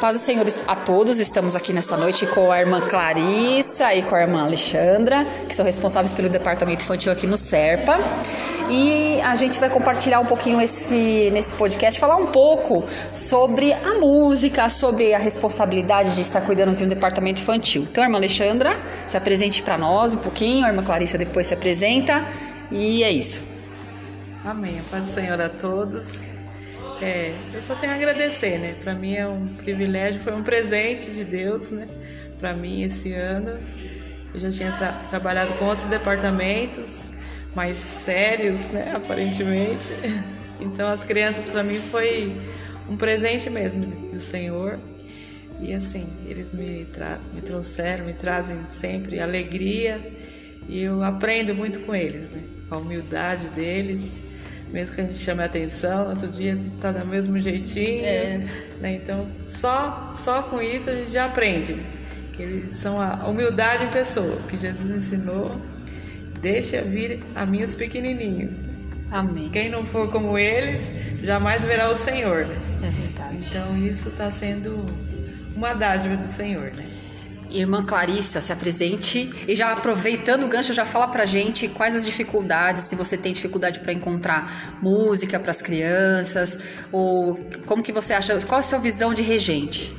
Paz 0.00 0.14
do 0.14 0.22
Senhor 0.22 0.46
a 0.66 0.76
todos, 0.76 1.18
estamos 1.18 1.54
aqui 1.54 1.72
nesta 1.72 1.96
noite 1.96 2.26
com 2.26 2.52
a 2.52 2.60
irmã 2.60 2.82
Clarissa 2.82 3.94
e 3.94 4.02
com 4.02 4.14
a 4.14 4.20
irmã 4.20 4.42
Alexandra, 4.42 5.24
que 5.48 5.56
são 5.56 5.64
responsáveis 5.64 6.12
pelo 6.12 6.28
departamento 6.28 6.82
infantil 6.82 7.10
aqui 7.10 7.26
no 7.26 7.36
SERPA. 7.36 7.98
E 8.68 9.18
a 9.22 9.34
gente 9.36 9.58
vai 9.58 9.70
compartilhar 9.70 10.20
um 10.20 10.26
pouquinho 10.26 10.60
esse, 10.60 11.30
nesse 11.32 11.54
podcast, 11.54 11.98
falar 11.98 12.16
um 12.16 12.26
pouco 12.26 12.84
sobre 13.14 13.72
a 13.72 13.94
música, 13.94 14.68
sobre 14.68 15.14
a 15.14 15.18
responsabilidade 15.18 16.14
de 16.14 16.20
estar 16.20 16.42
cuidando 16.42 16.76
de 16.76 16.84
um 16.84 16.88
departamento 16.88 17.40
infantil. 17.40 17.86
Então, 17.90 18.04
a 18.04 18.06
irmã 18.06 18.18
Alexandra, 18.18 18.78
se 19.06 19.16
apresente 19.16 19.62
para 19.62 19.78
nós 19.78 20.12
um 20.12 20.18
pouquinho, 20.18 20.66
a 20.66 20.68
irmã 20.68 20.82
Clarissa 20.82 21.16
depois 21.16 21.46
se 21.46 21.54
apresenta, 21.54 22.26
e 22.70 23.02
é 23.02 23.10
isso. 23.10 23.42
Amém. 24.44 24.80
Paz 24.90 25.04
do 25.04 25.14
Senhor 25.14 25.40
a 25.40 25.48
todos. 25.48 26.35
É, 27.00 27.34
eu 27.52 27.60
só 27.60 27.74
tenho 27.74 27.92
a 27.92 27.96
agradecer, 27.96 28.58
né? 28.58 28.74
Para 28.80 28.94
mim 28.94 29.14
é 29.14 29.26
um 29.26 29.46
privilégio, 29.48 30.20
foi 30.20 30.32
um 30.32 30.42
presente 30.42 31.10
de 31.10 31.24
Deus, 31.24 31.70
né? 31.70 31.86
Para 32.38 32.54
mim 32.54 32.82
esse 32.82 33.12
ano. 33.12 33.58
Eu 34.32 34.40
já 34.40 34.50
tinha 34.50 34.72
tra 34.72 34.92
trabalhado 35.10 35.54
com 35.54 35.66
outros 35.66 35.86
departamentos 35.86 37.12
mais 37.54 37.76
sérios, 37.76 38.68
né? 38.68 38.92
Aparentemente. 38.96 39.92
Então 40.58 40.88
as 40.88 41.04
crianças 41.04 41.50
para 41.50 41.62
mim 41.62 41.78
foi 41.90 42.34
um 42.88 42.96
presente 42.96 43.50
mesmo 43.50 43.84
do 43.84 44.18
Senhor. 44.18 44.78
E 45.60 45.74
assim, 45.74 46.08
eles 46.26 46.54
me, 46.54 46.86
me 47.34 47.42
trouxeram, 47.42 48.06
me 48.06 48.14
trazem 48.14 48.64
sempre 48.66 49.20
alegria 49.20 50.00
e 50.66 50.82
eu 50.82 51.02
aprendo 51.02 51.54
muito 51.54 51.80
com 51.80 51.94
eles, 51.94 52.30
né? 52.30 52.42
A 52.70 52.78
humildade 52.78 53.48
deles 53.48 54.16
mesmo 54.76 54.94
que 54.94 55.00
a 55.00 55.04
gente 55.04 55.16
chame 55.16 55.40
a 55.40 55.46
atenção, 55.46 56.10
outro 56.10 56.28
dia 56.28 56.58
tá 56.82 56.92
do 56.92 57.06
mesmo 57.06 57.40
jeitinho. 57.40 58.04
É. 58.04 58.46
Né? 58.78 58.92
Então, 58.92 59.26
só, 59.46 60.10
só 60.12 60.42
com 60.42 60.60
isso 60.60 60.90
a 60.90 60.92
gente 60.92 61.10
já 61.10 61.24
aprende. 61.24 61.80
Que 62.34 62.42
eles 62.42 62.74
são 62.74 63.00
a 63.00 63.26
humildade 63.26 63.84
em 63.84 63.88
pessoa, 63.88 64.36
que 64.46 64.58
Jesus 64.58 64.90
ensinou. 64.90 65.58
Deixa 66.42 66.82
vir 66.82 67.24
a 67.34 67.46
mim 67.46 67.62
os 67.62 67.74
pequenininhos. 67.74 68.58
Amém. 69.10 69.48
Quem 69.48 69.70
não 69.70 69.82
for 69.82 70.10
como 70.10 70.36
eles, 70.36 70.92
jamais 71.22 71.64
verá 71.64 71.88
o 71.88 71.96
Senhor. 71.96 72.46
É 72.82 72.90
verdade. 72.90 73.38
Então, 73.48 73.78
isso 73.78 74.10
está 74.10 74.30
sendo 74.30 74.84
uma 75.56 75.72
dádiva 75.72 76.18
do 76.18 76.28
Senhor, 76.28 76.70
né? 76.76 76.84
Irmã 77.50 77.84
Clarissa, 77.84 78.40
se 78.40 78.52
apresente 78.52 79.32
e 79.46 79.54
já 79.54 79.72
aproveitando 79.72 80.44
o 80.44 80.48
gancho, 80.48 80.72
já 80.74 80.84
fala 80.84 81.08
pra 81.08 81.24
gente 81.24 81.68
quais 81.68 81.94
as 81.94 82.04
dificuldades, 82.04 82.84
se 82.84 82.96
você 82.96 83.16
tem 83.16 83.32
dificuldade 83.32 83.80
para 83.80 83.92
encontrar 83.92 84.78
música 84.80 85.38
para 85.38 85.50
as 85.50 85.62
crianças, 85.62 86.58
ou 86.92 87.38
como 87.66 87.82
que 87.82 87.92
você 87.92 88.14
acha, 88.14 88.38
qual 88.46 88.58
é 88.58 88.60
a 88.60 88.64
sua 88.64 88.78
visão 88.78 89.14
de 89.14 89.22
regente? 89.22 89.94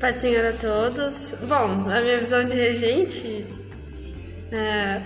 Pai 0.00 0.18
Senhor 0.18 0.44
a 0.44 0.52
todos. 0.52 1.34
Bom, 1.48 1.90
a 1.90 2.00
minha 2.00 2.18
visão 2.18 2.44
de 2.44 2.54
regente 2.54 3.46
é... 4.52 5.02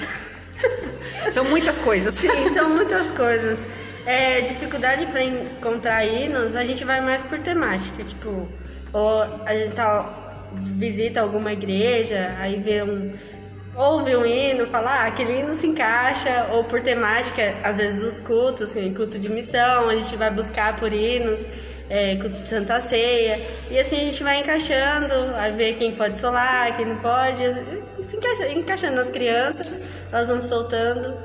São 1.31 1.45
muitas 1.45 1.79
coisas. 1.79 2.15
Sim, 2.15 2.53
são 2.53 2.69
muitas 2.71 3.11
coisas. 3.13 3.59
É, 4.05 4.41
dificuldade 4.41 5.07
para 5.07 5.23
encontrar 5.23 6.05
hinos, 6.05 6.57
a 6.57 6.65
gente 6.65 6.85
vai 6.85 7.01
mais 7.01 7.23
por 7.23 7.41
temática, 7.41 8.03
tipo, 8.03 8.49
ou 8.93 9.23
a 9.45 9.55
gente 9.55 9.73
tá 9.73 10.18
visita 10.55 11.21
alguma 11.21 11.53
igreja, 11.53 12.35
aí 12.39 12.59
vê 12.59 12.83
um 12.83 13.13
ouve 13.79 14.17
um 14.17 14.27
hino, 14.27 14.67
fala, 14.67 14.91
ah, 14.91 15.07
aquele 15.07 15.39
hino 15.39 15.55
se 15.55 15.67
encaixa, 15.67 16.49
ou 16.53 16.65
por 16.65 16.83
temática, 16.83 17.55
às 17.63 17.77
vezes 17.77 18.03
dos 18.03 18.21
cultos, 18.21 18.63
assim, 18.63 18.93
culto 18.93 19.21
de 19.21 19.31
missão, 19.31 19.89
a 19.89 19.95
gente 19.95 20.17
vai 20.17 20.33
buscar 20.33 20.75
por 20.77 20.93
hinos, 20.93 21.47
é, 21.89 22.17
culto 22.17 22.43
de 22.43 22.49
Santa 22.49 22.81
Ceia, 22.81 23.41
e 23.71 23.79
assim 23.79 23.97
a 23.97 24.01
gente 24.01 24.23
vai 24.25 24.41
encaixando, 24.41 25.15
aí 25.37 25.53
ver 25.53 25.77
quem 25.77 25.93
pode 25.93 26.19
solar, 26.19 26.77
quem 26.77 26.87
não 26.87 26.97
pode, 26.97 27.45
se 28.03 28.17
encaixa, 28.17 28.49
encaixando 28.53 29.01
as 29.01 29.11
crianças, 29.11 29.89
elas 30.11 30.27
vão 30.27 30.41
soltando. 30.41 31.17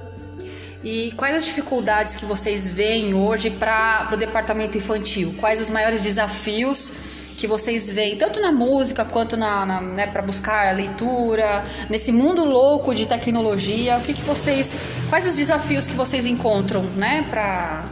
E 0.84 1.12
quais 1.16 1.38
as 1.38 1.46
dificuldades 1.46 2.16
que 2.16 2.26
vocês 2.26 2.70
veem 2.70 3.16
hoje 3.16 3.50
para 3.50 4.10
o 4.12 4.18
departamento 4.18 4.78
infantil? 4.78 5.34
Quais 5.40 5.62
os 5.62 5.70
maiores 5.70 6.04
desafios 6.04 6.94
que 7.38 7.48
vocês 7.48 7.92
veem, 7.92 8.16
tanto 8.16 8.40
na 8.40 8.52
música 8.52 9.04
quanto 9.04 9.36
na, 9.36 9.66
na 9.66 9.82
né, 9.82 10.08
para 10.08 10.22
buscar 10.22 10.68
a 10.68 10.72
leitura, 10.72 11.64
nesse 11.90 12.12
mundo 12.12 12.44
louco 12.46 12.94
de 12.94 13.06
tecnologia, 13.06 13.98
o 13.98 14.02
que, 14.02 14.14
que 14.14 14.22
vocês, 14.22 14.76
quais 15.10 15.28
os 15.28 15.36
desafios 15.36 15.88
que 15.88 15.96
vocês 15.96 16.26
encontram, 16.26 16.84
né, 16.96 17.26
para 17.30 17.86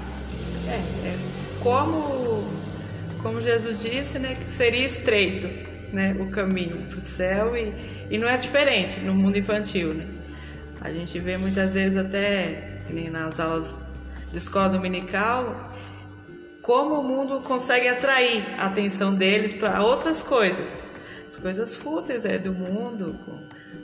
é, 0.68 1.08
é, 1.08 1.18
como 1.60 2.22
como 3.22 3.40
Jesus 3.40 3.82
disse, 3.82 4.18
né, 4.18 4.36
que 4.36 4.50
seria 4.50 4.86
estreito, 4.86 5.48
né, 5.94 6.16
o 6.20 6.28
caminho 6.28 6.88
para 6.90 6.98
o 6.98 7.02
céu 7.02 7.56
e, 7.56 7.74
e 8.10 8.18
não 8.18 8.28
é 8.28 8.36
diferente 8.36 9.00
no 9.00 9.14
mundo 9.14 9.38
infantil, 9.38 9.94
né? 9.94 10.06
A 10.80 10.92
gente 10.92 11.20
vê 11.20 11.38
muitas 11.38 11.76
vezes 11.76 11.96
até 11.98 12.82
nas 13.12 13.40
aulas 13.40 13.86
de 14.32 14.38
escola 14.38 14.70
dominical 14.70 15.72
como 16.62 17.00
o 17.00 17.04
mundo 17.04 17.42
consegue 17.42 17.88
atrair 17.88 18.44
a 18.58 18.68
atenção 18.68 19.14
deles 19.14 19.52
para 19.52 19.84
outras 19.84 20.22
coisas, 20.22 20.88
as 21.28 21.38
coisas 21.38 21.76
fúteis 21.76 22.26
é, 22.26 22.38
do 22.38 22.54
mundo, 22.54 23.18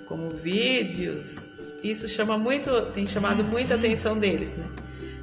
como 0.05 0.29
vídeos. 0.29 1.49
Isso 1.83 2.07
chama 2.07 2.37
muito, 2.37 2.69
tem 2.93 3.07
chamado 3.07 3.43
muita 3.43 3.75
atenção 3.75 4.17
deles, 4.17 4.55
né? 4.55 4.65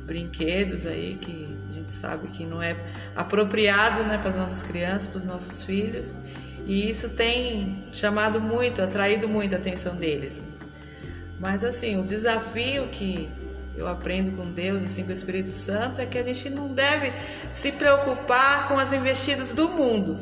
Brinquedos 0.05 0.87
aí 0.87 1.19
que 1.21 1.57
a 1.71 1.73
gente 1.73 1.91
sabe 1.91 2.29
que 2.29 2.45
não 2.45 2.63
é 2.63 2.77
apropriado, 3.17 4.05
né, 4.05 4.19
para 4.19 4.29
as 4.29 4.37
nossas 4.37 4.63
crianças, 4.63 5.09
para 5.09 5.19
os 5.19 5.25
nossos 5.25 5.65
filhos. 5.65 6.17
E 6.67 6.89
isso 6.89 7.11
tem 7.11 7.85
chamado 7.93 8.41
muito, 8.41 8.83
atraído 8.83 9.29
muito 9.29 9.55
a 9.55 9.59
atenção 9.59 9.97
deles. 9.97 10.43
Mas 11.39 11.65
assim, 11.65 12.01
o 12.01 12.05
desafio 12.05 12.89
que 12.89 13.29
eu 13.77 13.89
aprendo 13.89 14.37
com 14.37 14.51
Deus, 14.51 14.83
assim, 14.83 15.03
com 15.03 15.11
o 15.11 15.13
Espírito 15.13 15.51
Santo, 15.51 16.01
é 16.01 16.07
que 16.07 16.17
a 16.17 16.23
gente 16.23 16.49
não 16.49 16.69
deve 16.69 17.13
se 17.51 17.73
preocupar 17.73 18.69
com 18.69 18.79
as 18.79 18.93
investidas 18.93 19.53
do 19.53 19.69
mundo. 19.69 20.19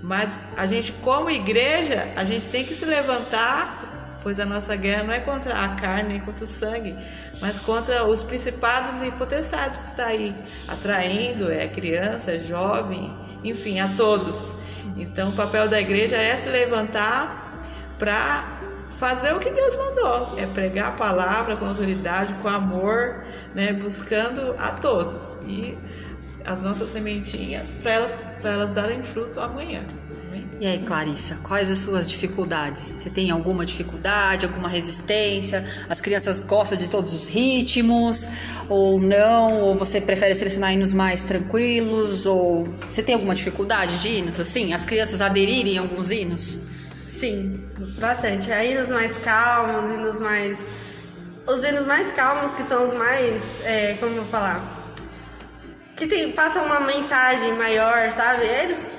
Mas 0.00 0.40
a 0.56 0.66
gente, 0.66 0.92
como 0.92 1.30
igreja, 1.30 2.08
a 2.16 2.24
gente 2.24 2.46
tem 2.48 2.64
que 2.64 2.74
se 2.74 2.84
levantar, 2.84 4.18
pois 4.22 4.38
a 4.38 4.46
nossa 4.46 4.74
guerra 4.76 5.04
não 5.04 5.12
é 5.12 5.20
contra 5.20 5.54
a 5.54 5.68
carne 5.70 6.10
nem 6.10 6.20
contra 6.20 6.44
o 6.44 6.46
sangue, 6.46 6.96
mas 7.40 7.58
contra 7.58 8.04
os 8.04 8.22
principados 8.22 9.02
e 9.06 9.10
potestades 9.12 9.76
que 9.76 9.86
está 9.86 10.06
aí 10.06 10.34
atraindo, 10.68 11.50
é 11.50 11.66
criança, 11.68 12.32
é 12.32 12.38
jovem, 12.38 13.12
enfim, 13.42 13.80
a 13.80 13.88
todos. 13.96 14.56
Então, 14.96 15.30
o 15.30 15.32
papel 15.32 15.68
da 15.68 15.80
igreja 15.80 16.16
é 16.16 16.36
se 16.36 16.48
levantar 16.48 17.96
para 17.98 18.51
fazer 19.02 19.34
o 19.34 19.40
que 19.40 19.50
Deus 19.50 19.74
mandou, 19.74 20.38
é 20.38 20.46
pregar 20.46 20.90
a 20.90 20.92
palavra 20.92 21.56
com 21.56 21.66
autoridade, 21.66 22.34
com 22.34 22.46
amor, 22.46 23.24
né, 23.52 23.72
buscando 23.72 24.54
a 24.56 24.68
todos 24.68 25.38
e 25.44 25.76
as 26.44 26.62
nossas 26.62 26.90
sementinhas 26.90 27.74
para 27.82 27.94
elas, 27.94 28.16
elas 28.44 28.70
darem 28.70 29.02
fruto 29.02 29.40
amanhã. 29.40 29.84
E 30.60 30.66
aí, 30.68 30.78
Clarissa, 30.78 31.40
quais 31.42 31.68
as 31.68 31.80
suas 31.80 32.08
dificuldades? 32.08 32.80
Você 32.80 33.10
tem 33.10 33.32
alguma 33.32 33.66
dificuldade, 33.66 34.46
alguma 34.46 34.68
resistência? 34.68 35.66
As 35.88 36.00
crianças 36.00 36.38
gostam 36.38 36.78
de 36.78 36.88
todos 36.88 37.12
os 37.12 37.26
ritmos 37.26 38.28
ou 38.68 39.00
não? 39.00 39.62
Ou 39.62 39.74
você 39.74 40.00
prefere 40.00 40.32
selecionar 40.36 40.72
hinos 40.72 40.92
mais 40.92 41.24
tranquilos? 41.24 42.24
Ou 42.24 42.68
você 42.88 43.02
tem 43.02 43.16
alguma 43.16 43.34
dificuldade 43.34 43.98
de 43.98 44.08
hinos 44.08 44.38
assim? 44.38 44.72
As 44.72 44.84
crianças 44.84 45.20
aderirem 45.20 45.76
a 45.78 45.80
alguns 45.80 46.12
hinos? 46.12 46.71
Sim, 47.12 47.68
bastante. 47.98 48.50
Aí 48.50 48.72
hinos 48.72 48.90
mais 48.90 49.16
calmos, 49.18 49.84
hinos 49.84 50.18
mais. 50.18 50.64
Os 51.46 51.62
hinos 51.62 51.84
mais 51.84 52.10
calmos, 52.10 52.52
que 52.54 52.62
são 52.62 52.82
os 52.82 52.94
mais. 52.94 53.64
É, 53.64 53.96
como 54.00 54.12
eu 54.12 54.22
vou 54.22 54.30
falar? 54.30 54.60
Que 55.94 56.06
tem, 56.06 56.32
passam 56.32 56.64
uma 56.64 56.80
mensagem 56.80 57.52
maior, 57.52 58.10
sabe? 58.10 58.44
Eles. 58.44 58.96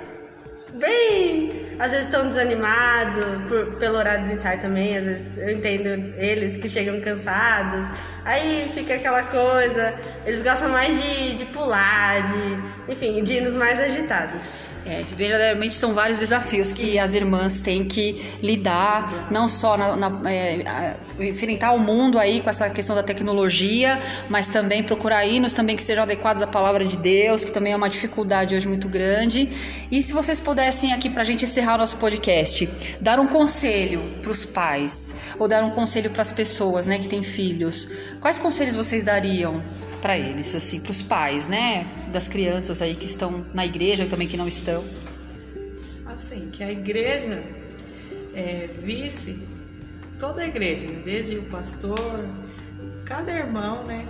Bem. 0.73 1.75
Às 1.79 1.91
vezes 1.91 2.05
estão 2.05 2.27
desanimados 2.27 3.49
pelo 3.79 3.97
horário 3.97 4.25
do 4.25 4.31
ensaio 4.31 4.61
também. 4.61 4.95
Às 4.95 5.05
vezes 5.05 5.37
eu 5.39 5.49
entendo 5.49 5.89
eles 6.17 6.55
que 6.55 6.69
chegam 6.69 7.01
cansados. 7.01 7.87
Aí 8.23 8.71
fica 8.75 8.93
aquela 8.93 9.23
coisa. 9.23 9.99
Eles 10.23 10.43
gostam 10.43 10.69
mais 10.69 11.01
de, 11.01 11.33
de 11.35 11.45
pular, 11.45 12.21
de. 12.21 12.91
Enfim, 12.91 13.23
de 13.23 13.33
hinos 13.37 13.55
mais 13.55 13.79
agitados. 13.79 14.43
É, 14.85 15.01
verdadeiramente 15.03 15.75
são 15.75 15.93
vários 15.93 16.19
desafios 16.19 16.73
que 16.73 16.99
as 16.99 17.13
irmãs 17.13 17.61
têm 17.61 17.85
que 17.85 18.21
lidar, 18.41 19.29
não 19.31 19.47
só 19.47 19.77
na, 19.77 19.95
na 19.95 20.29
é, 20.29 20.97
enfrentar 21.19 21.71
o 21.71 21.79
mundo 21.79 22.19
aí 22.19 22.41
com 22.41 22.49
essa 22.49 22.69
questão 22.69 22.93
da 22.93 23.03
tecnologia, 23.03 23.97
mas 24.29 24.49
também 24.49 24.83
procurar 24.83 25.25
hinos 25.25 25.53
também 25.53 25.77
que 25.77 25.83
sejam 25.83 26.03
adequados 26.03 26.43
à 26.43 26.47
palavra 26.47 26.85
de 26.85 26.97
Deus, 26.97 27.45
que 27.45 27.51
também 27.51 27.71
é 27.71 27.75
uma 27.75 27.89
dificuldade 27.89 28.55
hoje 28.55 28.67
muito 28.67 28.89
grande. 28.89 29.49
E 29.89 30.01
se 30.03 30.11
vocês 30.11 30.39
pudessem 30.39 30.91
aqui 30.91 31.09
para 31.09 31.21
a 31.21 31.25
gente 31.25 31.45
encerrar 31.45 31.75
o 31.75 31.77
nosso 31.77 31.95
podcast, 31.97 32.69
dar 32.99 33.19
um 33.19 33.27
conselho 33.27 34.01
para 34.21 34.31
os 34.31 34.43
pais 34.43 35.15
ou 35.39 35.47
dar 35.47 35.63
um 35.63 35.71
conselho 35.71 36.09
para 36.09 36.21
as 36.21 36.31
pessoas, 36.31 36.85
né, 36.85 36.99
que 36.99 37.07
têm 37.07 37.23
filhos, 37.23 37.87
quais 38.19 38.37
conselhos 38.37 38.75
vocês 38.75 39.03
dariam? 39.03 39.63
Para 40.03 40.17
eles, 40.17 40.53
assim, 40.53 40.81
para 40.81 40.91
os 40.91 41.01
pais, 41.01 41.47
né, 41.47 41.87
das 42.11 42.27
crianças 42.27 42.81
aí 42.81 42.93
que 42.93 43.05
estão 43.05 43.45
na 43.53 43.65
igreja 43.65 44.03
e 44.03 44.09
também 44.09 44.27
que 44.27 44.35
não 44.35 44.49
estão. 44.49 44.83
assim, 46.05 46.49
que 46.51 46.61
a 46.61 46.69
igreja 46.69 47.41
é, 48.35 48.69
visse 48.83 49.47
toda 50.19 50.41
a 50.41 50.45
igreja, 50.45 50.87
desde 51.05 51.37
o 51.37 51.43
pastor, 51.43 52.27
cada 53.05 53.31
irmão, 53.31 53.85
né? 53.85 54.05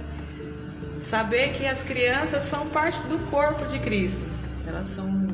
Saber 0.99 1.53
que 1.53 1.67
as 1.67 1.83
crianças 1.83 2.43
são 2.43 2.67
parte 2.69 2.97
do 3.03 3.19
corpo 3.29 3.63
de 3.67 3.77
Cristo. 3.77 4.25
Elas 4.65 4.87
são 4.87 5.27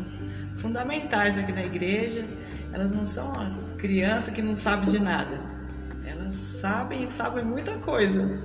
fundamentais 0.58 1.38
aqui 1.38 1.54
na 1.54 1.64
igreja. 1.64 2.26
Elas 2.74 2.92
não 2.92 3.06
são 3.06 3.32
uma 3.32 3.50
criança 3.78 4.32
que 4.32 4.42
não 4.42 4.58
sabe 4.58 4.92
de 4.92 5.00
nada. 5.00 5.40
Elas 6.06 6.36
sabem 6.36 7.04
e 7.04 7.08
sabem 7.08 7.46
muita 7.46 7.78
coisa. 7.78 8.42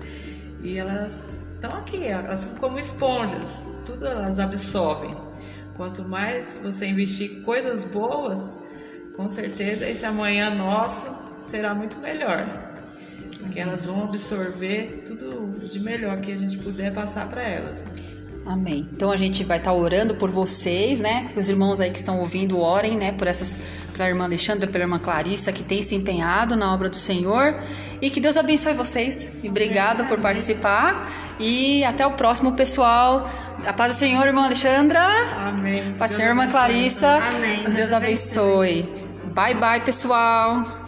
E 0.62 0.78
elas 0.78 1.28
estão 1.64 1.78
aqui, 1.78 2.04
elas 2.04 2.40
são 2.40 2.56
como 2.56 2.78
esponjas. 2.78 3.64
Tudo 3.86 4.06
elas 4.06 4.38
absorvem. 4.38 5.16
Quanto 5.76 6.06
mais 6.06 6.60
você 6.62 6.86
investir 6.86 7.42
coisas 7.42 7.84
boas, 7.84 8.58
com 9.16 9.28
certeza 9.28 9.88
esse 9.88 10.04
amanhã 10.04 10.54
nosso 10.54 11.10
será 11.40 11.74
muito 11.74 11.98
melhor. 11.98 12.46
Porque 13.38 13.58
elas 13.58 13.84
vão 13.84 14.04
absorver 14.04 15.04
tudo 15.06 15.58
de 15.68 15.80
melhor 15.80 16.20
que 16.20 16.32
a 16.32 16.38
gente 16.38 16.58
puder 16.58 16.92
passar 16.92 17.28
para 17.28 17.42
elas. 17.42 17.84
Amém. 18.46 18.88
Então 18.92 19.10
a 19.10 19.16
gente 19.16 19.42
vai 19.42 19.58
estar 19.58 19.70
tá 19.70 19.76
orando 19.76 20.14
por 20.16 20.30
vocês, 20.30 21.00
né? 21.00 21.30
Os 21.36 21.48
irmãos 21.48 21.80
aí 21.80 21.90
que 21.90 21.96
estão 21.96 22.20
ouvindo, 22.20 22.60
orem, 22.60 22.96
né? 22.96 23.12
Por 23.12 23.26
essas, 23.26 23.58
pela 23.92 24.08
irmã 24.08 24.24
Alexandra, 24.24 24.66
pela 24.66 24.84
irmã 24.84 24.98
Clarissa, 24.98 25.50
que 25.52 25.62
tem 25.62 25.80
se 25.80 25.94
empenhado 25.94 26.56
na 26.56 26.72
obra 26.72 26.88
do 26.88 26.96
Senhor. 26.96 27.56
E 28.02 28.10
que 28.10 28.20
Deus 28.20 28.36
abençoe 28.36 28.74
vocês. 28.74 29.32
E 29.42 29.48
obrigada 29.48 30.04
por 30.04 30.20
participar. 30.20 31.10
E 31.40 31.82
até 31.84 32.06
o 32.06 32.12
próximo, 32.12 32.52
pessoal. 32.52 33.30
A 33.66 33.72
paz 33.72 33.92
do 33.92 33.98
Senhor, 33.98 34.26
irmã 34.26 34.44
Alexandra. 34.44 35.00
Amém. 35.46 35.94
Paz 35.98 36.10
do 36.10 36.16
Senhor, 36.16 36.28
irmã 36.28 36.46
Clarissa. 36.46 37.16
Amém. 37.16 37.64
Deus 37.74 37.92
abençoe. 37.92 38.82
Bye, 39.34 39.54
bye, 39.54 39.80
pessoal. 39.80 40.83